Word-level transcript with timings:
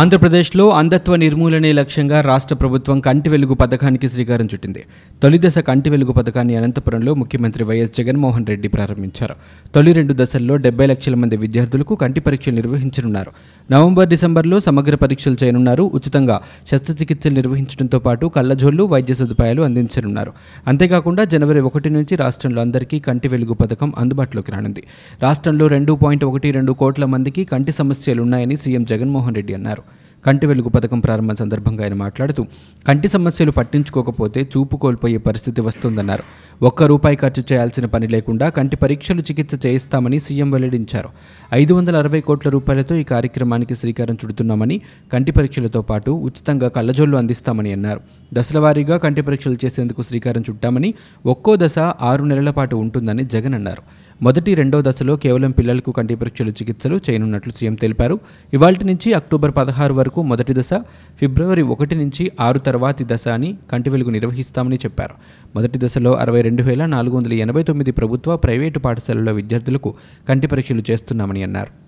ఆంధ్రప్రదేశ్లో 0.00 0.64
అంధత్వ 0.78 1.16
నిర్మూలనే 1.22 1.70
లక్ష్యంగా 1.78 2.18
రాష్ట్ర 2.20 2.54
ప్రభుత్వం 2.54 3.00
కంటి 3.00 3.28
వెలుగు 3.28 3.54
పథకానికి 3.54 4.06
శ్రీకారం 4.08 4.46
చుట్టింది. 4.52 4.82
తొలి 5.22 5.38
దశ 5.44 5.58
కంటి 5.58 5.88
వెలుగు 5.90 6.12
పథకాన్ని 6.12 6.54
అనంతపురంలో 6.56 7.12
ముఖ్యమంత్రి 7.14 7.64
వైఎస్ 7.64 7.92
జగన్మోహన్ 7.98 8.46
రెడ్డి 8.46 8.68
ప్రారంభించారు. 8.68 9.34
తొలి 9.74 9.92
రెండు 9.92 10.14
దశల్లో 10.20 10.54
డెబ్బై 10.56 10.86
లక్షల 10.86 11.14
మంది 11.14 11.36
విద్యార్థులకు 11.36 11.94
కంటి 11.94 12.20
పరీక్షలు 12.20 12.54
నిర్వహించనున్నారు. 12.54 13.32
నవంబర్ 13.70 14.08
డిసెంబర్లో 14.08 14.58
సమగ్ర 14.60 14.94
పరీక్షలు 14.94 15.36
చేయనున్నారు. 15.42 15.84
ఉచితంగా 15.98 16.40
శస్త్రచికిత్సలు 16.70 17.34
నిర్వహించడంతో 17.34 17.98
పాటు 17.98 18.32
కళ్ళజోళ్ళు 18.38 18.86
వైద్య 18.94 19.14
సదుపాయాలు 19.14 19.62
అందించనున్నారు. 19.62 20.32
అంతేకాకుండా 20.66 21.24
జనవరి 21.34 21.62
ఒకటి 21.70 21.92
నుంచి 21.98 22.16
రాష్ట్రంలో 22.24 22.62
అందరికీ 22.62 23.00
కంటి 23.00 23.28
వెలుగు 23.28 23.56
పథకం 23.62 23.92
అందుబాటులోకి 23.98 24.52
రానుంది. 24.56 24.84
రాష్ట్రంలో 25.22 25.66
రెండు 25.76 25.92
పాయింట్ 26.04 26.26
ఒకటి 26.32 26.50
రెండు 26.50 26.72
కోట్ల 26.82 27.04
మందికి 27.16 27.44
కంటి 27.44 27.74
సమస్యలున్నాయని 27.82 28.58
సీఎం 28.64 28.84
జగన్మోహన్ 28.94 29.38
రెడ్డి 29.40 29.54
అన్నారు. 29.54 29.83
కంటి 30.26 30.46
వెలుగు 30.46 30.68
పథకం 30.68 31.00
ప్రారంభం 31.00 31.36
సందర్భంగా 31.36 31.82
ఆయన 31.82 31.94
మాట్లాడుతూ 31.94 32.46
కంటి 32.88 33.08
సమస్యలు 33.08 33.50
పట్టించుకోకపోతే 33.50 34.48
చూపు 34.56 34.76
కోల్పోయే 34.76 35.16
పరిస్థితి 35.16 35.60
వస్తుందన్నారు. 35.60 36.22
ఒక్క 36.62 36.82
రూపాయి 36.82 37.16
ఖర్చు 37.16 37.44
చేయాల్సిన 37.52 37.86
పని 37.86 38.08
లేకుండా 38.08 38.48
కంటి 38.48 38.76
పరీక్షలు 38.76 39.20
చికిత్స 39.20 39.66
చేయిస్తామని 39.66 40.20
సీఎం 40.20 40.50
వెల్లడించారు. 40.50 41.08
ఐదు 41.54 41.74
వందల 41.74 41.96
అరవై 41.96 42.20
కోట్ల 42.20 42.50
రూపాయలతో 42.50 42.94
ఈ 42.94 43.04
కార్యక్రమానికి 43.04 43.74
శ్రీకారం 43.74 44.14
చుడుతున్నామని 44.14 44.80
కంటి 45.12 45.32
పరీక్షలతో 45.32 45.82
పాటు 45.82 46.10
ఉచితంగా 46.10 46.68
కళ్ళజోళ్ళు 46.68 47.16
అందిస్తామని 47.16 47.72
అన్నారు. 47.72 48.00
దశలవారీగా 48.34 48.96
కంటి 48.96 49.22
పరీక్షలు 49.22 49.56
చేసేందుకు 49.64 50.02
శ్రీకారం 50.02 50.44
చుట్టామని 50.50 50.94
ఒక్కో 51.26 51.56
దశ 51.56 51.78
ఆరు 51.78 52.24
నెలల 52.24 52.50
పాటు 52.50 52.76
ఉంటుందని 52.76 53.24
జగన్ 53.24 53.54
అన్నారు. 53.54 54.03
మొదటి 54.24 54.54
రెండో 54.54 54.82
దశలో 54.82 55.16
కేవలం 55.16 55.50
పిల్లలకు 55.50 55.90
కంటి 55.92 56.14
పరీక్షలు 56.14 56.50
చికిత్సలు 56.50 57.00
చేయనున్నట్లు 57.06 57.52
సీఎం 57.52 57.74
తెలిపారు. 57.74 58.20
ఇవాళ 58.54 58.74
నుంచి 58.84 59.12
అక్టోబర్ 59.12 59.52
పదహారు 59.56 59.94
వరకు 59.94 60.22
మొదటి 60.22 60.54
దశ 60.54 60.72
ఫిబ్రవరి 61.20 61.62
ఒకటి 61.62 61.94
నుంచి 61.94 62.32
ఆరు 62.40 62.58
తర్వాతి 62.58 63.04
దశ 63.04 63.28
అని 63.28 63.56
కంటి 63.72 63.90
వెలుగు 63.90 64.10
నిర్వహిస్తామని 64.10 64.76
చెప్పారు. 64.76 65.14
మొదటి 65.54 65.78
దశలో 65.86 66.14
అరవై 66.14 66.42
రెండు 66.42 66.62
వేల 66.62 66.86
నాలుగు 66.86 67.16
వందల 67.16 67.32
ఎనభై 67.32 67.62
తొమ్మిది 67.62 67.90
ప్రభుత్వ 67.90 68.36
ప్రైవేటు 68.36 68.78
పాఠశాలల 68.78 69.30
విద్యార్థులకు 69.30 69.94
కంటి 70.28 70.46
పరీక్షలు 70.46 70.82
చేస్తున్నామని 70.90 71.42
అన్నారు. 71.42 71.83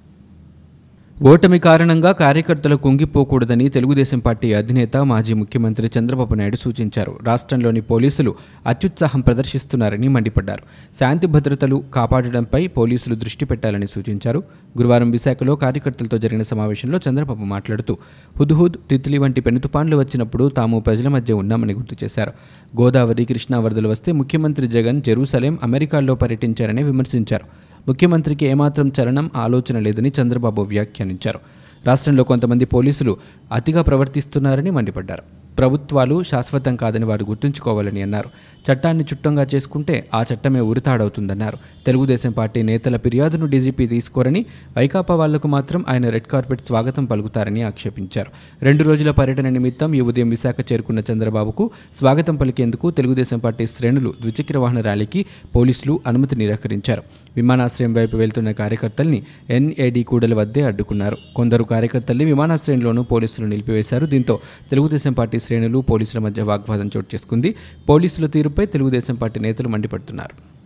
ఓటమి 1.22 1.58
కారణంగా 1.58 2.12
కార్యకర్తలు 2.12 2.76
కుంగిపోకూడదని 2.76 3.68
తెలుగుదేశం 3.68 4.18
పార్టీ 4.18 4.52
అధినేత 4.52 4.96
మాజీ 4.96 5.34
ముఖ్యమంత్రి 5.34 5.90
చంద్రబాబు 5.98 6.34
నాయుడు 6.34 6.56
సూచించారు. 6.56 7.18
రాష్ట్రంలోని 7.24 7.80
పోలీసులు 7.80 8.34
అత్యుత్సాహం 8.66 9.20
ప్రదర్శిస్తున్నారని 9.20 10.08
మండిపడ్డారు. 10.08 10.62
శాంతి 11.00 11.26
భద్రతలు 11.26 11.84
కాపాడడంపై 11.94 12.66
పోలీసులు 12.66 13.14
దృష్టి 13.14 13.44
పెట్టాలని 13.44 13.86
సూచించారు. 13.86 14.42
గురువారం 14.78 15.10
విశాఖలో 15.10 15.56
కార్యకర్తలతో 15.56 16.18
జరిగిన 16.18 16.42
సమావేశంలో 16.42 17.00
చంద్రబాబు 17.08 17.44
మాట్లాడుతూ 17.44 17.96
హుద్హుద్ 18.40 18.74
తిత్లీ 18.90 19.18
వంటి 19.18 19.40
పెనుతుపాన్లు 19.40 19.96
వచ్చినప్పుడు 19.96 20.48
తాము 20.48 20.80
ప్రజల 20.80 21.08
మధ్య 21.08 21.34
ఉన్నామని 21.34 21.74
గుర్తు 21.74 22.04
చేశారు. 22.04 22.32
గోదావరి 22.80 23.24
కృష్ణా 23.24 23.58
వరదలు 23.58 23.88
వస్తే 23.88 24.12
ముఖ్యమంత్రి 24.12 24.68
జగన్ 24.68 25.02
జెరూసలేం 25.02 25.58
అమెరికాలో 25.62 26.14
పర్యటించారని 26.14 26.82
విమర్శించారు. 26.82 27.75
ముఖ్యమంత్రికి 27.88 28.46
ఏమాత్రం 28.46 28.92
చలనం 29.00 29.30
ఆలోచన 29.36 29.78
లేదని 29.78 30.12
చంద్రబాబు 30.22 30.62
వ్యాఖ్యానించారు. 30.62 31.40
రాష్ట్రంలో 31.86 32.24
కొంతమంది 32.24 32.64
పోలీసులు 32.64 33.16
అతిగా 33.52 33.82
ప్రవర్తిస్తున్నారని 33.82 34.70
మండిపడ్డారు. 34.70 35.45
ప్రభుత్వాలు 35.58 36.22
శాశ్వతం 36.22 36.76
కాదని 36.76 37.04
వారు 37.04 37.24
గుర్తుంచుకోవాలని 37.24 38.02
అన్నారు. 38.02 38.30
చట్టాన్ని 38.72 39.04
చుట్టంగా 39.04 39.46
చేసుకుంటే 39.54 40.08
ఆ 40.14 40.24
చట్టమే 40.34 40.60
ఉరితాడవుతుందన్నారు. 40.60 41.58
తెలుగుదేశం 41.86 42.30
పార్టీ 42.30 42.62
నేతల 42.62 42.96
ఫిర్యాదును 42.96 43.46
డీజీపీ 43.46 43.86
తీసుకోరని 43.86 44.46
వైకాపా 44.76 45.14
వాళ్ళకు 45.14 45.48
మాత్రం 45.48 45.84
ఆయన 45.88 46.08
రెడ్ 46.08 46.26
కార్పెట్ 46.26 46.60
స్వాగతం 46.66 47.04
పలుకుతారని 47.04 47.62
ఆక్షేపించారు. 47.62 48.30
రెండు 48.62 48.84
రోజుల 48.84 49.10
పర్యటన 49.10 49.48
నిమిత్తం 49.48 49.94
ఈ 49.94 50.00
ఉదయం 50.00 50.28
విశాఖ 50.28 50.56
చేరుకున్న 50.72 51.02
చంద్రబాబుకు 51.12 51.70
స్వాగతం 51.98 52.36
పలికేందుకు 52.36 52.90
తెలుగుదేశం 52.90 53.38
పార్టీ 53.38 53.66
శ్రేణులు 53.66 54.14
ద్విచక్ర 54.20 54.58
వాహన 54.58 54.80
ర్యాలీకి 54.80 55.26
పోలీసులు 55.56 56.00
అనుమతి 56.06 56.36
నిరాకరించారు. 56.36 57.02
విమానాశ్రయం 57.36 57.94
వైపు 57.94 58.16
వెళ్తున్న 58.16 58.52
కార్యకర్తల్ని 58.52 59.22
ఎన్ఏడి 59.50 60.02
కూడల 60.02 60.34
వద్దే 60.34 60.62
అడ్డుకున్నారు. 60.62 61.16
కొందరు 61.36 61.64
కార్యకర్తల్ని 61.64 62.24
విమానాశ్రయంలోనూ 62.24 63.02
పోలీసులు 63.02 63.46
నిలిపివేశారు. 63.46 64.06
దీంతో 64.06 64.38
తెలుగుదేశం 64.70 65.12
పార్టీ 65.12 65.38
శ్రేణులు 65.46 65.78
పోలీసుల 65.78 66.20
మధ్య 66.20 66.42
వాగ్వాదం 66.42 66.90
చోటు 66.96 67.14
చేసుకుంది. 67.14 67.54
పోలీసుల 67.88 68.26
తీరుపై 68.26 68.66
తెలుగుదేశం 68.66 69.14
పార్టీ 69.14 69.40
నేతలు 69.40 69.68
మండిపడుతున్నారు. 69.68 70.56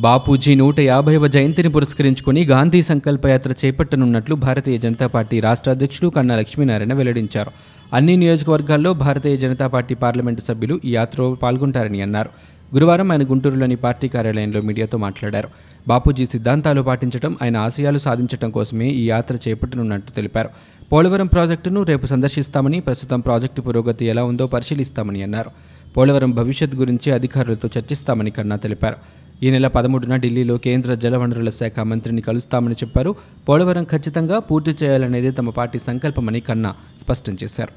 బాపూజీ 0.00 0.54
నూట 0.54 0.80
యాభైవ 0.80 1.26
జయంతిని 1.26 1.68
పురస్కరించుకుని 1.68 2.44
గాంధీ 2.44 2.82
సంకల్పయాత్ర 2.82 3.52
చేపట్టనున్నట్లు 3.64 4.34
భారతీయ 4.34 4.78
జనతా 4.78 5.06
పార్టీ 5.06 5.40
రాష్ట్ర 5.40 5.70
అధ్యక్షుడు 5.70 6.08
కన్నా 6.08 6.36
లక్ష్మీనారాయణ 6.36 6.94
వెల్లడించారు. 6.94 7.50
అన్ని 7.92 8.16
నియోజకవర్గాల్లో 8.16 8.92
భారతీయ 8.92 9.36
జనతా 9.36 9.66
పార్టీ 9.66 9.94
పార్లమెంటు 9.94 10.40
సభ్యులు 10.40 10.80
ఈ 10.84 10.94
యాత్రలో 10.94 11.34
పాల్గొంటారని 11.34 12.00
అన్నారు. 12.02 12.30
గురువారం 12.74 13.12
ఆయన 13.12 13.22
గుంటూరులోని 13.22 13.76
పార్టీ 13.76 14.08
కార్యాలయంలో 14.08 14.60
మీడియాతో 14.60 14.98
మాట్లాడారు. 14.98 15.48
బాపూజీ 15.88 16.26
సిద్ధాంతాలు 16.26 16.82
పాటించడం 16.82 17.36
ఆయన 17.42 17.56
ఆశయాలు 17.56 17.98
సాధించడం 17.98 18.50
కోసమే 18.50 18.88
ఈ 18.88 19.08
యాత్ర 19.08 19.36
చేపట్టనున్నట్టు 19.48 20.12
తెలిపారు. 20.12 20.48
పోలవరం 20.92 21.26
ప్రాజెక్టును 21.26 21.82
రేపు 21.82 22.06
సందర్శిస్తామని 22.06 22.80
ప్రస్తుతం 22.80 23.20
ప్రాజెక్టు 23.20 23.60
పురోగతి 23.62 24.04
ఎలా 24.04 24.24
ఉందో 24.24 24.46
పరిశీలిస్తామని 24.46 25.22
అన్నారు. 25.22 25.50
పోలవరం 25.96 26.30
భవిష్యత్ 26.30 26.74
గురించి 26.76 27.12
అధికారులతో 27.12 27.68
చర్చిస్తామని 27.76 28.30
కన్నా 28.30 28.56
తెలిపారు. 28.56 28.96
ఈ 29.42 29.50
నెల 29.50 29.66
పదమూడున 29.66 30.16
ఢిల్లీలో 30.16 30.56
కేంద్ర 30.56 30.94
జలవనరుల 30.94 31.50
శాఖ 31.50 31.80
మంత్రిని 31.80 32.20
కలుస్తామని 32.20 32.74
చెప్పారు. 32.74 33.14
పోలవరం 33.48 33.84
ఖచ్చితంగా 33.84 34.38
పూర్తి 34.38 34.74
చేయాలనేదే 34.82 35.30
తమ 35.30 35.50
పార్టీ 35.50 35.78
సంకల్పమని 35.78 36.40
కన్నా 36.40 36.74
స్పష్టం 37.02 37.38
చేశారు. 37.42 37.72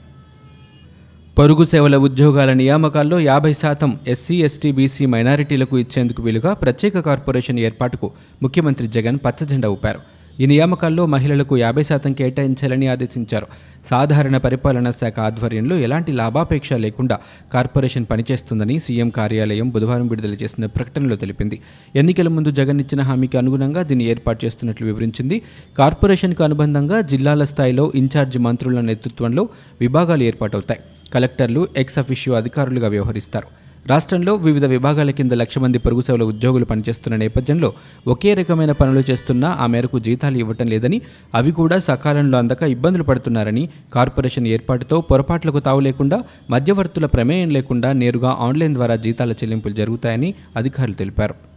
పొరుగు 1.38 1.66
సేవల 1.66 1.96
ఉద్యోగాల 2.08 2.54
నియామకాల్లో 2.54 3.20
యాభై 3.20 3.54
శాతం 3.54 3.94
ఎస్సీ 4.08 4.36
ఎస్టీ 4.50 4.72
బీసీ 4.72 5.06
మైనారిటీలకు 5.06 5.78
ఇచ్చేందుకు 5.78 6.22
వీలుగా 6.24 6.54
ప్రత్యేక 6.54 7.00
కార్పొరేషన్ 7.00 7.60
ఏర్పాటుకు 7.60 8.10
ముఖ్యమంత్రి 8.44 8.88
జగన్ 8.88 9.20
పచ్చజెండా 9.26 9.70
ఊపారు. 9.70 10.02
ఈ 10.40 10.46
నియామకాల్లో 10.46 11.06
మహిళలకు 11.06 11.58
యాభై 11.58 11.84
శాతం 11.84 12.14
కేటాయించాలని 12.14 12.88
ఆదేశించారు. 12.88 13.48
సాధారణ 13.90 14.38
పరిపాలనా 14.38 14.92
శాఖ 14.92 15.20
ఆధ్వర్యంలో 15.20 15.78
ఎలాంటి 15.78 16.12
లాభాపేక్ష 16.12 16.74
లేకుండా 16.74 17.20
కార్పొరేషన్ 17.54 18.06
పనిచేస్తుందని 18.12 18.80
సీఎం 18.80 19.10
కార్యాలయం 19.10 19.70
బుధవారం 19.70 20.08
విడుదల 20.08 20.34
చేసిన 20.34 20.66
ప్రకటనలో 20.66 21.16
తెలిపింది. 21.16 21.62
ఎన్నికల 21.96 22.28
ముందు 22.28 22.52
జగన్ 22.52 22.82
ఇచ్చిన 22.82 23.02
హామీకి 23.02 23.38
అనుగుణంగా 23.38 23.84
దీన్ని 23.84 24.06
ఏర్పాటు 24.06 24.46
చేస్తున్నట్లు 24.46 24.88
వివరించింది. 24.88 25.42
కార్పొరేషన్కు 25.78 26.44
అనుబంధంగా 26.44 27.02
జిల్లాల 27.02 27.44
స్థాయిలో 27.44 27.92
ఇన్ఛార్జి 27.96 28.40
మంత్రుల 28.40 28.82
నేతృత్వంలో 28.82 29.50
విభాగాలు 29.82 30.24
ఏర్పాటవుతాయి. 30.24 30.80
కలెక్టర్లు 31.14 31.68
ఎక్స్ 31.78 31.98
అఫిషియో 31.98 32.36
అధికారులుగా 32.36 32.88
వ్యవహరిస్తారు. 32.88 33.65
రాష్ట్రంలో 33.86 34.36
వివిధ 34.36 34.66
విభాగాల 34.66 35.10
కింద 35.10 35.34
లక్ష 35.34 35.58
మంది 35.60 35.78
పొరుగు 35.78 36.02
సేవల 36.02 36.24
ఉద్యోగులు 36.24 36.66
పనిచేస్తున్న 36.66 37.16
నేపథ్యంలో 37.16 37.70
ఒకే 38.08 38.34
రకమైన 38.34 38.72
పనులు 38.72 39.04
చేస్తున్నా 39.10 39.50
ఆ 39.64 39.66
మేరకు 39.68 40.00
జీతాలు 40.00 40.38
ఇవ్వటం 40.38 40.68
లేదని 40.68 40.98
అవి 41.34 41.52
కూడా 41.52 41.80
సకాలంలో 41.80 42.38
అందక 42.38 42.64
ఇబ్బందులు 42.76 43.04
పడుతున్నారని 43.04 43.70
కార్పొరేషన్ 43.94 44.48
ఏర్పాటుతో 44.48 45.02
పొరపాట్లకు 45.02 45.60
తావు 45.60 45.80
లేకుండా 45.80 46.20
మధ్యవర్తుల 46.50 47.06
ప్రమేయం 47.06 47.50
లేకుండా 47.50 47.92
నేరుగా 47.94 48.32
ఆన్లైన్ 48.48 48.74
ద్వారా 48.74 48.96
జీతాల 48.96 49.32
చెల్లింపులు 49.32 49.74
జరుగుతాయని 49.74 50.32
అధికారులు 50.56 50.94
తెలిపారు. 50.94 51.55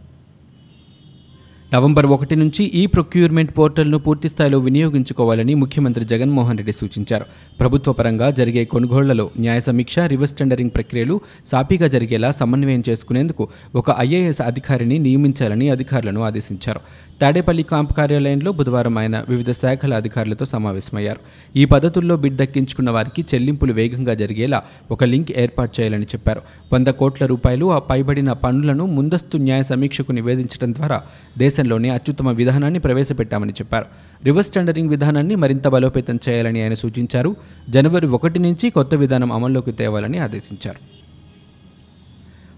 నవంబర్ 1.73 2.05
ఒకటి 2.05 2.35
నుంచి 2.35 2.63
ఈ 2.63 2.85
ప్రొక్యూర్మెంట్ 2.85 3.51
పోర్టల్ను 3.57 3.97
పూర్తిస్థాయిలో 3.97 4.59
వినియోగించుకోవాలని 4.59 5.55
ముఖ్యమంత్రి 5.55 6.05
జగన్మోహన్ 6.05 6.57
రెడ్డి 6.57 6.73
సూచించారు. 6.73 7.25
ప్రభుత్వ 7.59 7.93
పరంగా 7.93 8.31
జరిగే 8.31 8.65
కొనుగోళ్ళలో 8.65 9.29
న్యాయ 9.39 9.59
సమీక్ష 9.59 9.99
రివర్స్ 9.99 10.33
టెండరింగ్ 10.33 10.69
ప్రక్రియలు 10.69 11.21
సాపీగా 11.51 11.87
జరిగేలా 11.87 12.31
సమన్వయం 12.31 12.83
చేసుకునేందుకు 12.89 13.47
ఒక 13.75 13.95
ఐఏఎస్ 13.99 14.41
అధికారిని 14.41 14.99
నియమించాలని 14.99 15.69
అధికారులను 15.69 16.21
ఆదేశించారు. 16.21 16.79
తాడేపల్లి 17.21 17.63
క్యాంప్ 17.63 17.93
కార్యాలయంలో 17.93 18.51
బుధవారం 18.51 18.97
ఆయన 18.97 19.25
వివిధ 19.29 19.51
శాఖల 19.51 19.93
అధికారులతో 19.93 20.45
సమావేశమయ్యారు. 20.45 21.19
ఈ 21.55 21.65
పద్ధతుల్లో 21.65 22.17
బిడ్ 22.17 22.37
దక్కించుకున్న 22.37 22.89
వారికి 22.91 23.25
చెల్లింపులు 23.35 23.73
వేగంగా 23.73 24.13
జరిగేలా 24.13 24.63
ఒక 24.91 25.03
లింక్ 25.03 25.31
ఏర్పాటు 25.37 25.81
చేయాలని 25.81 26.05
చెప్పారు. 26.05 26.41
వంద 26.73 26.87
కోట్ల 26.87 27.25
రూపాయలు 27.25 27.71
ఆ 27.71 27.79
పైబడిన 27.79 28.31
పనులను 28.33 28.85
ముందస్తు 28.85 29.37
న్యాయ 29.37 29.63
సమీక్షకు 29.63 30.11
నివేదించడం 30.11 30.73
ద్వారా 30.73 31.01
దేశ 31.37 31.58
దేశంలోనే 31.59 31.89
అత్యుత్తమ 31.89 32.31
విధానాన్ని 32.31 32.79
ప్రవేశపెట్టామని 32.79 33.51
చెప్పారు. 33.51 33.85
రివర్స్ 34.23 34.51
టెండరింగ్ 34.51 34.89
విధానాన్ని 34.89 35.35
మరింత 35.35 35.67
బలోపేతం 35.67 36.19
చేయాలని 36.29 36.63
ఆయన 36.63 36.73
సూచించారు. 36.73 37.35
జనవరి 37.69 38.07
ఒకటి 38.07 38.39
నుంచి 38.39 38.69
కొత్త 38.69 38.95
విధానం 38.95 39.31
అమల్లోకి 39.31 39.71
తేవాలని 39.71 40.17
ఆదేశించారు. 40.17 40.98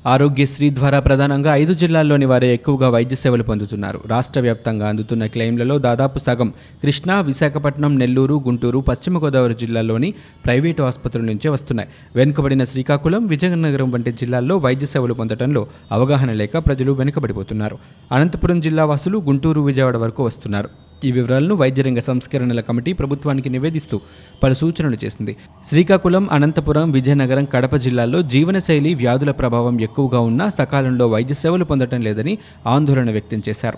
ఆరోగ్యశ్రీ 0.05 0.69
ద్వారా 0.69 0.99
ప్రధానంగా 0.99 1.55
ఐదు 1.55 1.73
జిల్లాల్లోని 1.73 2.25
వారే 2.25 2.53
ఎక్కువగా 2.53 2.89
వైద్య 2.89 3.15
సేవలు 3.15 3.43
పొందుతున్నారు. 3.43 4.01
రాష్ట్ర 4.07 4.39
వ్యాప్తంగా 4.39 4.89
అందుతున్న 4.89 5.25
క్లెయిమ్లలో 5.25 5.79
దాదాపు 5.79 6.19
సగం 6.19 6.53
కృష్ణా 6.83 7.21
విశాఖపట్నం 7.21 7.99
నెల్లూరు 7.99 8.41
గుంటూరు 8.47 8.79
పశ్చిమ 8.79 9.23
గోదావరి 9.23 9.53
జిల్లాల్లోని 9.53 10.13
ప్రైవేటు 10.45 10.83
ఆసుపత్రుల 10.83 11.25
నుంచే 11.25 11.49
వస్తున్నాయి. 11.49 11.89
వెనుకబడిన 12.15 12.63
శ్రీకాకుళం 12.63 13.27
విజయనగరం 13.27 13.91
వంటి 13.91 14.11
జిల్లాల్లో 14.11 14.57
వైద్య 14.57 14.85
సేవలు 14.85 15.13
పొందడంలో 15.13 15.67
అవగాహన 15.91 16.31
లేక 16.31 16.57
ప్రజలు 16.57 16.91
వెనుకబడిపోతున్నారు. 16.91 17.77
అనంతపురం 18.11 18.59
జిల్లా 18.59 18.85
వాసులు 18.85 19.17
గుంటూరు 19.17 19.61
విజయవాడ 19.61 19.97
వరకు 19.97 20.23
వస్తున్నారు. 20.23 20.90
ఈ 21.03 21.11
వివరాలను 21.11 21.55
వైద్యరంగ 21.55 21.99
సంస్కరణల 21.99 22.59
కమిటీ 22.59 22.93
ప్రభుత్వానికి 22.93 23.49
నివేదిస్తూ 23.49 24.01
పలు 24.43 24.53
సూచనలు 24.53 24.97
చేసింది. 25.05 25.37
శ్రీకాకుళం 25.69 26.29
అనంతపురం 26.31 26.91
విజయనగరం 26.91 27.45
కడప 27.45 27.75
జిల్లాల్లో 27.75 28.21
జీవనశైలి 28.21 28.93
వ్యాధుల 28.93 29.31
ప్రభావం 29.31 29.81
ఎక్కువగా 29.81 30.19
ఉన్నా 30.19 30.49
సకాలంలో 30.49 31.07
వైద్య 31.07 31.33
సేవలు 31.33 31.63
పొందటం 31.63 32.01
లేదని 32.01 32.37
ఆందోళన 32.67 33.11
వ్యక్తం 33.11 33.41
చేశారు. 33.49 33.77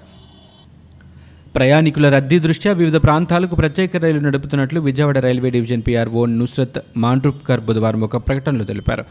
ప్రయాణికుల 1.56 2.10
రద్దీ 2.10 2.40
దృష్ట్యా 2.40 2.74
వివిధ 2.74 2.96
ప్రాంతాలకు 2.96 3.56
ప్రత్యేక 3.56 3.98
రైలు 3.98 4.20
నడుపుతున్నట్లు 4.20 4.80
Vijayawada 4.80 5.18
railway 5.18 5.50
division 5.50 5.82
PRO 5.88 6.26
Nusrat 6.26 6.80
Mandrupkar 6.98 7.62
బుధవారం 7.62 8.02
ఒక 8.02 8.18
ప్రకటనలో 8.18 8.64
తెలిపారు. 8.64 9.06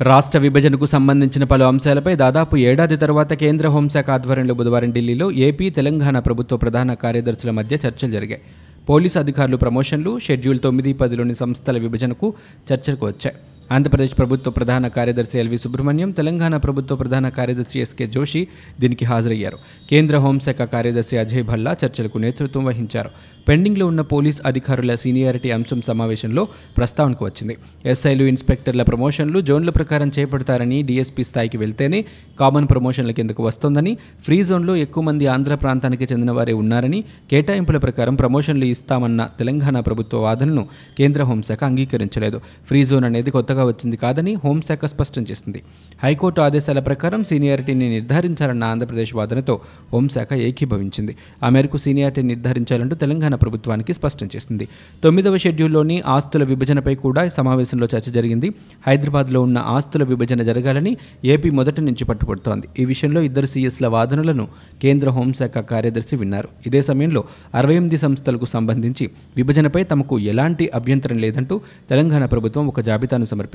రాష్ట్ర 0.00 0.38
విభజనకు 0.38 0.86
సంబంధించిన 0.86 1.44
పలు 1.44 1.64
అంశాలపై 1.64 2.12
దాదాపు 2.16 2.56
ఏడాది 2.56 2.96
తర్వాత 2.96 3.32
కేంద్ర 3.32 3.68
హోంశాఖ 3.68 4.10
ఆధ్వర్యంలో 4.10 4.54
బుధవారం 4.54 4.90
ఢిల్లీలో 4.92 5.26
ఏపీ 5.46 5.70
తెలంగాణ 5.70 6.18
ప్రభుత్వ 6.18 6.56
ప్రధాన 6.56 6.94
కార్యదర్శుల 6.94 7.50
మధ్య 7.50 7.76
చర్చలు 7.76 8.12
జరిగాయి. 8.12 8.42
పోలీసు 8.88 9.18
అధికారులు 9.18 9.56
ప్రమోషన్లు 9.56 10.18
షెడ్యూల్ 10.18 10.60
తొమ్మిది 10.60 10.92
పదిలోని 10.92 11.34
సంస్థల 11.34 11.78
విభజనకు 11.78 12.34
చర్చలకు 12.72 13.06
వచ్చాయి. 13.06 13.36
ఆంధ్రప్రదేశ్ 13.70 14.18
ప్రభుత్వ 14.18 14.50
ప్రధాన 14.50 14.88
కార్యదర్శి 14.88 15.38
ఎల్వి 15.38 15.58
సుబ్రహ్మణ్యం 15.58 16.10
తెలంగాణ 16.10 16.56
ప్రభుత్వ 16.56 16.96
ప్రధాన 16.96 17.28
కార్యదర్శి 17.28 17.80
ఎస్కే 17.80 18.06
జోషి 18.06 18.46
దీనికి 18.80 19.04
హాజరయ్యారు. 19.04 19.58
కేంద్ర 19.90 20.18
హోంశాఖ 20.18 20.62
కార్యదర్శి 20.62 21.18
అజయ్ 21.18 21.44
భల్లా 21.44 21.76
చర్చలకు 21.84 22.18
నేతృత్వం 22.18 22.64
వహించారు. 22.64 23.10
పెండింగ్లో 23.48 23.86
ఉన్న 23.86 24.00
పోలీస్ 24.00 24.40
అధికారుల 24.46 24.94
సీనియారిటీ 24.94 25.50
అంశం 25.50 25.82
సమావేశంలో 25.82 26.48
ప్రస్తావనకు 26.76 27.24
వచ్చింది. 27.24 27.56
ఎస్ఐలు 27.84 28.24
ఇన్స్పెక్టర్ల 28.24 28.82
ప్రమోషన్లు 28.82 29.40
జోన్ల 29.40 29.70
ప్రకారం 29.70 30.12
చేపడతారని 30.18 30.82
డీఎస్పీ 30.82 31.24
స్థాయికి 31.24 31.56
వెళ్తేనే 31.56 32.04
కామన్ 32.40 32.68
ప్రమోషన్ల 32.68 33.10
కిందకు 33.10 33.42
వస్తోందని 33.42 33.98
ఫ్రీ 34.24 34.44
జోన్లో 34.44 34.76
ఎక్కువ 34.76 35.04
మంది 35.04 35.26
ఆంధ్ర 35.26 35.54
ప్రాంతానికి 35.54 36.04
చెందిన 36.12 36.30
వారే 36.30 36.52
ఉన్నారని 36.52 37.04
కేటాయింపుల 37.30 37.76
ప్రకారం 37.76 38.14
ప్రమోషన్లు 38.14 38.64
ఇస్తామన్న 38.64 39.30
తెలంగాణ 39.38 39.80
ప్రభుత్వ 39.80 40.18
వాదనను 40.18 40.68
కేంద్ర 40.98 41.22
హోంశాఖ 41.22 41.64
అంగీకరించలేదు. 41.64 42.40
ఫ్రీ 42.66 42.86
జోన్ 42.86 43.04
అనేది 43.04 43.30
కొత్తగా 43.30 43.57
వచ్చింది 43.64 43.96
కాదని 43.96 44.34
హోంశాఖ 44.34 44.84
స్పష్టం 44.84 45.24
చేసింది. 45.30 45.62
హైకోర్టు 46.04 46.40
ఆదేశాల 46.40 46.78
ప్రకారం 46.78 47.24
సీనియారిటీని 47.24 47.88
నిర్ధారించాలన్న 47.88 48.64
ఆంధ్రప్రదేశ్ 48.64 49.14
వాదనతో 49.14 49.60
హోంశాఖ 49.92 50.32
ఏకీభవించింది. 50.32 51.16
ఆ 51.42 51.48
మేరకు 51.48 51.78
సీనియారిటీని 51.78 52.28
నిర్ధారించాలంటూ 52.28 52.96
తెలంగాణ 52.96 53.34
ప్రభుత్వానికి 53.34 53.92
స్పష్టం 53.92 54.28
చేసింది. 54.36 54.68
తొమ్మిదవ 55.04 55.38
షెడ్యూల్లోని 55.38 56.02
ఆస్తుల 56.06 56.44
విభజనపై 56.44 56.94
కూడా 56.94 57.28
సమావేశంలో 57.28 57.88
చర్చ 57.96 58.12
జరిగింది. 58.12 58.54
హైదరాబాద్లో 58.86 59.42
ఉన్న 59.42 59.58
ఆస్తుల 59.58 60.04
విభజన 60.04 60.42
జరగాలని 60.42 60.96
ఏపీ 61.24 61.50
మొదటి 61.50 61.80
నుంచి 61.80 62.04
పట్టుబడుతోంది. 62.04 62.68
ఈ 62.78 62.84
విషయంలో 62.84 63.20
ఇద్దరు 63.20 63.46
సీఎస్ల 63.46 63.86
వాదనలను 63.86 64.48
కేంద్ర 64.82 65.08
హోంశాఖ 65.08 65.50
కార్యదర్శి 65.50 66.16
విన్నారు. 66.16 66.48
ఇదే 66.66 66.82
సమయంలో 66.82 67.24
అరవై 67.54 67.74
ఎనిమిది 67.74 67.98
సంస్థలకు 67.98 68.44
సంబంధించి 68.44 69.10
విభజనపై 69.36 69.84
తమకు 69.84 70.18
ఎలాంటి 70.18 70.70
అభ్యంతరం 70.74 71.18
లేదంటూ 71.18 71.60
తెలంగాణ 71.90 72.24
ప్రభుత్వం 72.24 72.66
ఒక 72.66 72.80
జాబితాను 72.80 73.24
సమర్పించింది. 73.24 73.47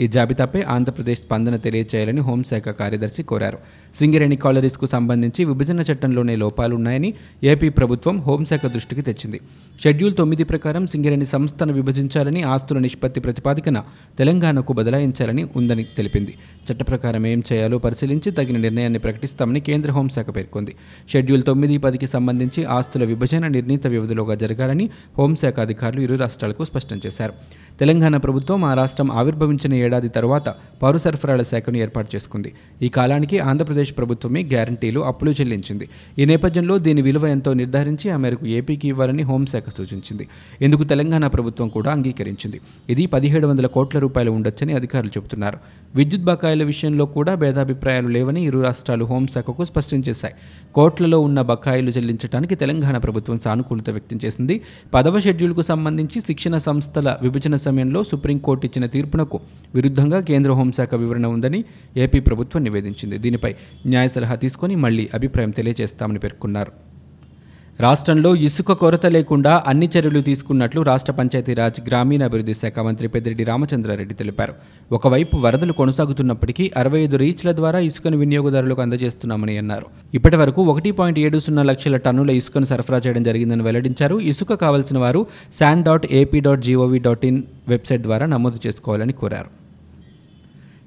ఈ 0.00 0.06
జాబితాపై 0.06 0.62
ఆంధ్రప్రదేశ్ 0.62 1.20
స్పందన 1.20 1.56
తెలియచేయాలని 1.56 2.20
హోంశాఖ 2.20 2.62
కార్యదర్శి 2.62 3.22
కోరారు. 3.22 3.58
సింగరేణి 3.98 4.36
కాలరీస్కు 4.36 4.86
సంబంధించి 4.86 5.44
విభజన 5.44 5.80
చట్టంలోనే 5.80 6.36
లోపాలున్నాయని 6.36 7.14
ఏపీ 7.44 7.68
ప్రభుత్వం 7.68 8.18
హోంశాఖ 8.18 8.66
దృష్టికి 8.66 9.02
తెచ్చింది. 9.02 9.40
షెడ్యూల్ 9.82 10.16
తొమ్మిది 10.16 10.44
ప్రకారం 10.44 10.86
సింగరేణి 10.86 11.26
సంస్థను 11.26 11.72
విభజించాలని 11.72 12.42
ఆస్తుల 12.42 12.78
నిష్పత్తి 12.78 13.20
ప్రతిపాదికన 13.20 13.84
తెలంగాణకు 14.18 14.72
బదలాయించాలని 14.72 15.46
ఉందని 15.56 15.84
తెలిపింది. 15.96 16.34
చట్ట 16.72 16.82
ప్రకారం 16.82 17.26
ఏం 17.26 17.42
చేయాలో 17.52 17.78
పరిశీలించి 17.78 18.32
తగిన 18.32 18.56
నిర్ణయాన్ని 18.56 18.98
ప్రకటిస్తామని 18.98 19.60
కేంద్ర 19.60 19.90
హోంశాఖ 19.90 20.36
పేర్కొంది. 20.36 20.74
షెడ్యూల్ 21.12 21.42
తొమ్మిది 21.42 21.78
పదికి 21.78 22.06
సంబంధించి 22.06 22.64
ఆస్తుల 22.64 23.04
విభజన 23.04 23.46
నిర్ణీత 23.46 23.86
వ్యవధిలోగా 23.86 24.34
జరగాలని 24.34 24.90
హోంశాఖ 25.18 25.60
అధికారులు 25.60 26.00
ఇరు 26.00 26.14
రాష్ట్రాలకు 26.14 26.64
స్పష్టం 26.64 27.00
చేశారు. 27.06 27.32
తెలంగాణ 27.80 28.16
ప్రభుత్వం 28.16 28.64
ఆ 28.64 28.74
రాష్ట్రం 28.74 29.12
ఆవిర్భవించిన 29.20 29.74
ఏడాది 29.84 30.08
తర్వాత 30.08 30.48
పౌర 30.82 30.96
సరఫరాల 30.96 31.42
శాఖను 31.42 31.78
ఏర్పాటు 31.84 32.10
చేసుకుంది. 32.14 32.50
ఈ 32.82 32.88
కాలానికి 32.88 33.38
ఆంధ్రప్రదేశ్ 33.50 33.92
ప్రభుత్వమే 33.98 34.42
గ్యారంటీలు 34.42 35.00
అప్పులు 35.10 35.30
చెల్లించింది. 35.30 35.88
ఈ 36.18 36.24
నేపథ్యంలో 36.32 36.78
దీని 36.78 37.02
విలువ 37.02 37.26
ఎంతో 37.26 37.52
నిర్ధారించి 37.52 38.10
ఆ 38.10 38.16
మేరకు 38.16 38.46
ఏపీకి 38.46 38.88
ఇవ్వాలని 38.88 39.22
హోంశాఖ 39.22 39.64
సూచించింది. 39.76 40.28
ఇందుకు 40.62 40.84
తెలంగాణ 40.84 41.26
ప్రభుత్వం 41.26 41.68
కూడా 41.68 41.92
అంగీకరించింది. 41.92 42.60
ఇది 42.90 43.06
పదిహేడు 43.06 43.46
వందల 43.46 43.66
కోట్ల 43.76 43.98
రూపాయలు 43.98 44.30
ఉండొచ్చని 44.30 44.72
అధికారులు 44.72 45.10
చెబుతున్నారు. 45.16 45.58
విద్యుత్ 45.94 46.24
బకాయిల 46.24 46.62
విషయంలో 46.64 47.04
కూడా 47.06 47.34
భేదాభిప్రాయాలు 47.34 48.08
లేవని 48.08 48.40
ఇరు 48.46 48.58
రాష్ట్రాలు 48.60 49.04
హోంశాఖకు 49.04 49.64
స్పష్టం 49.64 50.02
చేశాయి. 50.08 50.34
కోట్లలో 50.74 51.20
ఉన్న 51.20 51.40
బకాయిలు 51.42 51.90
చెల్లించడానికి 51.90 52.54
తెలంగాణ 52.54 52.98
ప్రభుత్వం 52.98 53.38
సానుకూలత 53.44 53.90
వ్యక్తం 53.90 54.18
చేసింది. 54.24 54.60
పదవ 54.94 55.20
షెడ్యూల్కు 55.20 55.62
సంబంధించి 55.62 56.20
శిక్షణ 56.20 56.56
సంస్థల 56.58 57.18
విభజన 57.22 57.56
సమయంలో 57.56 58.04
సుప్రీంకోర్టు 58.04 58.66
ఇచ్చిన 58.66 58.86
తీర్పు 58.86 59.09
తీర్పునకు 59.10 59.38
విరుద్ధంగా 59.74 60.18
కేంద్ర 60.28 60.50
హోంశాఖ 60.58 60.94
వివరణ 61.02 61.26
ఉందని 61.26 61.60
ఏపీ 61.96 62.18
ప్రభుత్వం 62.28 62.60
నివేదించింది. 62.66 63.16
దీనిపై 63.24 63.52
న్యాయ 63.86 64.08
సలహా 64.08 64.34
తీసుకొని 64.44 64.74
మళ్ళీ 64.84 65.04
అభిప్రాయం 65.14 65.52
తెలియజేస్తామని 65.58 66.20
పేర్కొన్నారు. 66.24 66.89
రాష్ట్రంలో 67.84 68.30
ఇసుక 68.46 68.72
కొరత 68.80 69.06
లేకుండా 69.06 69.64
అన్ని 69.70 69.86
చర్యలు 69.94 70.20
తీసుకున్నట్లు 70.20 70.80
రాష్ట్ర 70.88 71.12
పంచాయతీరాజ్ 71.12 71.78
గ్రామీణాభివృద్ధి 71.88 72.54
శాఖ 72.54 72.78
మంత్రి 72.78 73.08
పెద్దిరెడ్డి 73.08 73.44
రామచంద్రారెడ్డి 73.44 74.14
తెలిపారు. 74.14 74.54
ఒకవైపు 74.92 75.36
వరదలు 75.36 75.72
కొనసాగుతున్నప్పటికీ 75.72 76.70
అరవై 76.76 77.00
ఐదు 77.00 77.16
రీచ్ల 77.16 77.52
ద్వారా 77.52 77.78
ఇసుకను 77.78 78.16
వినియోగదారులకు 78.16 78.82
అందజేస్తున్నామని 78.82 79.54
అన్నారు. 79.58 79.86
ఇప్పటి 80.14 80.36
వరకు 80.36 80.62
ఒకటి 80.72 80.92
పాయింట్ 80.92 81.18
ఏడు 81.18 81.38
సున్నా 81.38 81.62
లక్షల 81.62 81.96
టన్నుల 81.96 82.30
ఇసుకను 82.30 82.66
సరఫరా 82.66 83.00
చేయడం 83.06 83.22
జరిగిందని 83.22 83.62
వెల్లడించారు. 83.62 84.18
ఇసుక 84.32 84.60
కావాల్సిన 84.64 84.98
వారు 84.98 85.26
sand 85.60 85.84
dot 85.84 86.06
AP 86.10 86.40
dot 86.40 86.60
GOV 86.60 86.98
dot 86.98 87.26
in 87.30 87.42
website 87.68 88.02
ద్వారా 88.02 88.26
నమోదు 88.26 88.60
చేసుకోవాలని 88.66 89.12
కోరారు. 89.22 89.59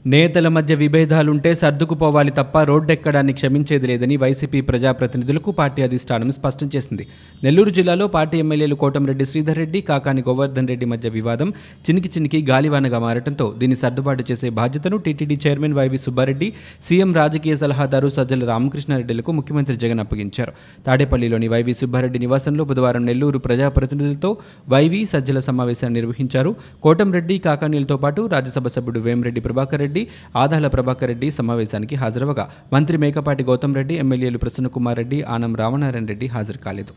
నేతల 0.05 0.47
మధ్య 0.47 0.75
విభేదాలుంటే 0.75 1.51
సర్దుకుపోవాలి 1.55 2.31
తప్ప 2.37 2.61
రోడ్డెక్కడాన్ని 2.69 3.33
క్షమించేది 3.33 3.85
లేదని 3.87 4.15
వైసీపీ 4.23 4.61
ప్రజాప్రతినిధులకు 4.69 5.51
పార్టీ 5.59 5.81
అధిష్టానం 5.85 6.31
స్పష్టం 6.31 6.67
చేసింది. 6.73 7.03
నెల్లూరు 7.43 7.71
జిల్లాలో 7.77 8.05
పార్టీ 8.07 8.37
ఎమ్మెల్యేలు 8.37 8.75
కోటంరెడ్డి 8.81 9.25
శ్రీధర్ 9.25 9.57
రెడ్డి 9.57 9.81
కాకాని 9.81 10.23
గోవర్ధన్ 10.27 10.67
రెడ్డి 10.71 10.87
మధ్య 10.93 11.09
వివాదం 11.09 11.53
చినికి 11.85 12.09
చినికి 12.15 12.41
గాలివానగా 12.49 12.99
మారటంతో 13.05 13.47
దీన్ని 13.61 13.77
సర్దుబాటు 13.83 14.25
చేసే 14.31 14.49
బాధ్యతను 14.59 14.99
TTD 15.05 15.37
chairman 15.45 15.77
YV 15.79 15.97
Subbareddy 15.97 16.49
CM 16.89 17.13
రాజకీయ 17.19 17.55
సలహాదారు 17.63 18.09
సజ్జల 18.17 18.45
రామకృష్ణారెడ్డిలకు 18.51 19.31
ముఖ్యమంత్రి 19.31 19.77
జగన్ 19.85 20.03
అప్పగించారు. 20.05 20.53
తాడేపల్లిలోని 20.89 21.47
వైవి 21.55 21.75
సుబ్బారెడ్డి 21.81 22.21
నివాసంలో 22.25 22.65
బుధవారం 22.73 23.05
నెల్లూరు 23.11 23.41
ప్రజాప్రతినిధులతో 23.47 24.33
వైవి 24.69 25.01
సజ్జల 25.13 25.39
సమావేశాన్ని 25.49 25.99
నిర్వహించారు. 26.01 26.53
కోటంరెడ్డి 26.83 27.37
కాకానీలతో 27.47 27.97
పాటు 28.05 28.21
రాజ్యసభ 28.35 28.67
సభ్యుడు 28.67 28.99
వేమిరెడ్డి 28.99 29.43
ప్రభాకర్ 29.47 29.79
రెడ్డి 29.79 29.91
ఆదాల 30.35 30.67
ప్రభాకర్ 30.67 31.09
రెడ్డి 31.09 31.29
సమావేశానికి 31.29 31.95
హాజరవగా 31.95 32.45
మంత్రి 32.73 32.97
మేకపాటి 32.97 33.43
గౌతమ్ 33.43 33.75
రెడ్డి 33.75 33.95
ఎమ్మెల్యేలు 33.95 34.37
ప్రసన్నకుమార్ 34.37 34.97
రెడ్డి 34.97 35.21
ఆనం 35.35 35.55
రామనారాయణ 35.55 36.05
రెడ్డి 36.05 36.27
హాజరు 36.27 36.61
కాలేదు. 36.67 36.93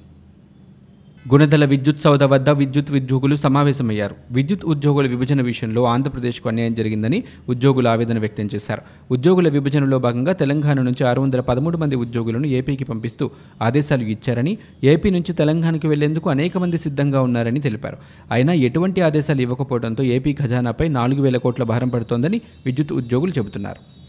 గుణదల 1.31 1.65
విద్యుత్ 1.65 2.03
సౌధ 2.03 2.25
వద్ద 2.33 2.51
విద్యుత్ 2.51 2.91
ఉద్యోగులు 2.99 3.37
సమావేశమయ్యారు. 3.37 4.15
విద్యుత్ 4.31 4.65
ఉద్యోగుల 4.65 5.07
విభజన 5.07 5.41
విషయంలో 5.41 5.83
ఆంధ్రప్రదేశ్కు 5.85 6.49
అన్యాయం 6.49 6.75
జరిగిందని 6.75 7.19
ఉద్యోగులు 7.49 7.89
ఆవేదన 7.89 8.19
వ్యక్తం 8.19 8.47
చేశారు. 8.55 8.83
ఉద్యోగుల 9.11 9.49
విభజనలో 9.49 9.99
భాగంగా 9.99 10.33
తెలంగాణ 10.33 10.79
నుంచి 10.81 11.05
ఆరు 11.05 11.21
వందల 11.21 11.41
పదమూడు 11.41 11.77
మంది 11.77 11.97
ఉద్యోగులను 11.97 12.47
ఏపీకి 12.47 12.85
పంపిస్తూ 12.85 13.31
ఆదేశాలు 13.63 14.03
ఇచ్చారని 14.03 14.59
ఏపీ 14.85 15.11
నుంచి 15.11 15.33
తెలంగాణకు 15.33 15.89
వెళ్ళేందుకు 15.89 16.31
అనేక 16.31 16.59
మంది 16.59 16.79
సిద్ధంగా 16.79 17.21
ఉన్నారని 17.21 17.61
తెలిపారు. 17.61 17.99
అయినా 18.31 18.53
ఎటువంటి 18.53 19.01
ఆదేశాలు 19.01 19.41
ఇవ్వకపోవడంతో 19.41 20.05
ఏపీ 20.17 20.33
ఖజానాపై 20.33 20.89
నాలుగు 20.89 21.23
వేల 21.23 21.37
కోట్ల 21.37 21.65
భారం 21.65 21.89
పడుతోందని 21.89 22.41
విద్యుత్ 22.67 22.93
ఉద్యోగులు 22.93 23.31
చెబుతున్నారు. 23.39 24.06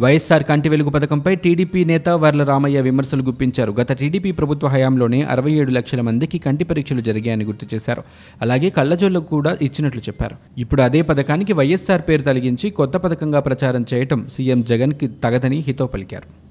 వైఎస్ఆర్ 0.00 0.42
కంటి 0.42 0.68
వెలుగు 0.68 0.90
పథకంపై 0.90 1.34
టీడీపీ 1.34 1.84
నేత 1.84 2.08
వర్ల 2.08 2.42
రామయ్య 2.44 2.80
విమర్శలు 2.80 3.22
గుప్పించారు. 3.22 3.72
గత 3.80 3.92
టీడీపీ 3.92 4.30
ప్రభుత్వ 4.32 4.68
హయాంలోనే 4.68 5.22
అరవై 5.22 5.52
ఏడు 5.52 5.70
లక్షల 5.70 6.00
మందికి 6.00 6.38
కంటి 6.38 6.64
పరీక్షలు 6.64 7.00
జరిగాయని 7.00 7.44
గుర్తు 7.44 7.66
చేశారు. 7.74 8.02
అలాగే 8.42 8.70
కళ్ళజోళ్ళకు 8.70 9.24
కూడా 9.24 9.58
ఇచ్చినట్లు 9.62 10.00
చెప్పారు. 10.00 10.36
ఇప్పుడు 10.58 10.82
అదే 10.82 11.02
పథకానికి 11.02 11.52
వైఎస్ఆర్ 11.52 12.02
పేరు 12.08 12.22
తొలగించి 12.22 12.70
కొత్త 12.70 12.96
పథకంగా 12.96 13.40
ప్రచారం 13.40 13.86
చేయటం 13.94 14.28
సీఎం 14.32 14.62
జగన్కి 14.62 15.08
తగదని 15.24 15.60
హితో 15.68 15.86
పలికారు 15.86 16.47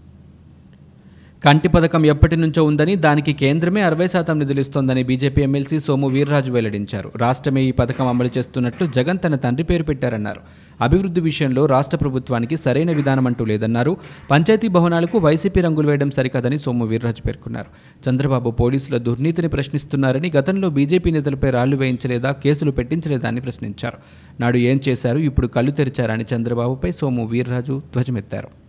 కంటి 1.43 1.67
పథకం 1.67 2.05
ఎప్పటి 2.05 2.35
నుంచో 2.35 2.63
ఉందని 2.63 2.95
దానికి 2.95 3.33
కేంద్రమే 3.33 3.81
అరవై 3.81 4.07
శాతం 4.07 4.39
నిధులిస్తోందని 4.39 5.03
బీజేపీ 5.03 5.41
ఎమ్మెల్సీ 5.41 5.79
సోము 5.79 6.07
వీర్రాజు 6.07 6.51
వెల్లడించారు. 6.51 7.11
రాష్ట్రమే 7.15 7.61
ఈ 7.61 7.71
పథకం 7.71 8.07
అమలు 8.07 8.29
చేస్తున్నట్లు 8.37 8.87
జగన్ 8.87 9.19
తన 9.25 9.35
తండ్రి 9.35 9.63
పేరు 9.63 9.83
పెట్టారన్నారు. 9.83 10.41
అభివృద్ధి 10.81 11.21
విషయంలో 11.21 11.65
రాష్ట్ర 11.65 11.97
ప్రభుత్వానికి 11.97 12.57
సరైన 12.57 12.91
విధానం 12.91 13.27
అంటూ 13.27 13.45
లేదన్నారు. 13.45 13.97
పంచాయతీ 14.31 14.67
భవనాలకు 14.67 15.17
వైసీపీ 15.17 15.61
రంగులు 15.61 15.87
వేయడం 15.87 16.11
సరికాదని 16.11 16.59
సోము 16.59 16.85
వీర్రాజు 16.85 17.21
పేర్కొన్నారు. 17.27 17.71
చంద్రబాబు 18.09 18.51
పోలీసుల 18.51 18.97
దుర్నీతిని 18.97 19.47
ప్రశ్నిస్తున్నారని 19.47 20.31
గతంలో 20.37 20.69
బీజేపీ 20.69 21.11
నేతలపై 21.11 21.49
రాళ్ళు 21.49 21.77
వేయించలేదా 21.77 22.31
కేసులు 22.31 22.71
పెట్టించలేదా 22.71 23.27
అని 23.27 23.41
ప్రశ్నించారు. 23.41 23.97
నాడు 24.39 24.57
ఏం 24.57 24.79
చేశారు 24.89 25.17
ఇప్పుడు 25.17 25.47
కళ్ళు 25.47 25.71
తెరిచారని 25.71 26.25
చంద్రబాబుపై 26.35 26.91
సోము 26.91 27.25
వీర్రాజు 27.25 27.81
ధ్వజమెత్తారు. 27.93 28.66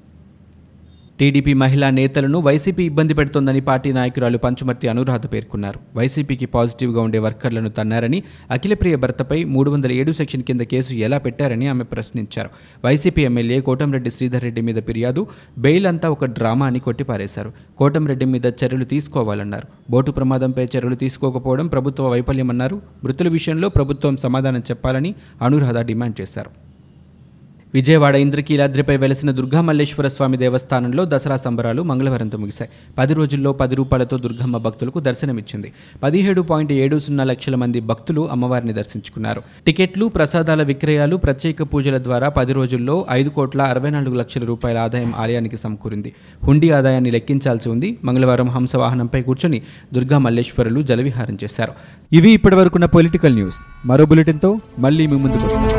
టీడీపీ 1.20 1.54
మహిళా 1.54 1.90
నేతలను 1.90 2.38
వైసీపీ 2.38 2.84
ఇబ్బంది 2.84 3.14
పెడుతోందని 3.14 3.60
పార్టీ 3.60 3.92
నాయకురాలు 3.92 4.38
పంచుమర్తి 4.38 4.88
అనురాధ 4.88 5.26
పేర్కొన్నారు. 5.26 5.78
వైసీపీకి 5.96 6.46
పాజిటివ్గా 6.46 7.00
ఉండే 7.00 7.18
వర్కర్లను 7.18 7.68
తన్నారని 7.68 8.22
అఖిలప్రియ 8.50 8.96
భర్తపై 8.96 9.44
మూడు 9.44 9.70
వందల 9.70 9.92
ఏడు 9.92 10.12
సెక్షన్ 10.12 10.42
కింద 10.42 10.60
కేసు 10.60 10.92
ఎలా 10.92 11.18
పెట్టారని 11.18 11.66
ఆమె 11.66 11.84
ప్రశ్నించారు. 11.84 12.50
వైసీపీ 12.84 13.22
ఎమ్మెల్యే 13.22 13.60
కోటంరెడ్డి 13.60 14.10
శ్రీధర్ 14.10 14.44
రెడ్డి 14.44 14.60
మీద 14.60 14.76
ఫిర్యాదు 14.76 15.26
బెయిల్ 15.58 15.86
అంతా 15.86 16.10
ఒక 16.10 16.24
డ్రామా 16.24 16.66
అని 16.66 16.78
కొట్టిపారేశారు. 16.78 17.52
కోటంరెడ్డి 17.78 18.24
మీద 18.24 18.46
చర్యలు 18.46 18.84
తీసుకోవాలన్నారు. 18.84 19.68
బోటు 19.90 20.10
ప్రమాదంపై 20.10 20.64
చర్యలు 20.76 20.94
తీసుకోకపోవడం 20.94 21.66
ప్రభుత్వ 21.66 22.08
వైఫల్యమన్నారు. 22.08 22.82
మృతుల 23.04 23.28
విషయంలో 23.28 23.68
ప్రభుత్వం 23.68 24.16
సమాధానం 24.16 24.60
చెప్పాలని 24.60 25.14
అనురాధ 25.42 25.78
డిమాండ్ 25.78 26.20
చేశారు. 26.20 26.67
విజయవాడ 27.74 28.16
ఇంద్రకీలాద్రిపై 28.16 28.96
వెలసిన 28.96 29.30
దుర్గామల్లేశ్వర 29.30 30.08
స్వామి 30.08 30.36
దేవస్థానంలో 30.36 31.04
దసరా 31.08 31.36
సంబరాలు 31.36 31.82
మంగళవారంతో 31.82 32.38
ముగిశాయి. 32.38 32.70
పది 32.98 33.14
రోజుల్లో 33.14 33.52
పది 33.52 33.74
రూపాయలతో 33.74 34.16
దుర్గమ్మ 34.16 34.56
భక్తులకు 34.56 35.00
దర్శనమిచ్చింది. 35.00 35.72
పదిహేడు 36.02 36.42
పాయింట్ 36.42 36.72
ఏడు 36.72 36.98
సున్నా 36.98 37.24
లక్షల 37.24 37.54
మంది 37.54 37.80
భక్తులు 37.80 38.28
అమ్మవారిని 38.30 38.72
దర్శించుకున్నారు. 38.72 39.42
టికెట్లు 39.66 40.06
ప్రసాదాల 40.06 40.62
విక్రయాలు 40.62 41.16
ప్రత్యేక 41.16 41.62
పూజల 41.62 41.98
ద్వారా 41.98 42.28
పది 42.28 42.52
రోజుల్లో 42.52 43.06
ఐదు 43.10 43.28
కోట్ల 43.28 43.62
అరవై 43.62 43.90
నాలుగు 43.90 44.14
లక్షల 44.14 44.44
రూపాయల 44.44 44.78
ఆదాయం 44.78 45.12
ఆలయానికి 45.16 45.56
సమకూరింది. 45.56 46.14
హుండీ 46.44 46.70
ఆదాయాన్ని 46.70 47.10
లెక్కించాల్సి 47.10 47.68
ఉంది. 47.68 47.98
మంగళవారం 48.04 48.48
హంసవాహనంపై 48.48 49.22
కూర్చొని 49.22 49.62
దుర్గా 49.94 50.18
మల్లేశ్వరులు 50.18 50.82
జలవిహారం 50.82 51.38
చేశారు. 51.44 51.72
ఇవి 52.12 52.30
ఇప్పటివరకున్న 52.30 52.84
పొలిటికల్ 52.84 53.34
న్యూస్. 53.34 53.56
మరో 53.86 54.06
బులెటిన్తో 54.06 54.60
మళ్ళీ 54.78 55.06
మీ 55.06 55.16
ముందుకు 55.16 55.44
వస్తాం. 55.44 55.77